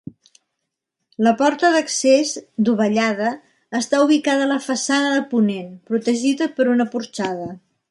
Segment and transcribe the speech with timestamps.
[1.27, 2.31] La porta d'accés,
[2.69, 3.35] dovellada,
[3.81, 7.49] està ubicada a la façana de ponent, protegida per una porxada.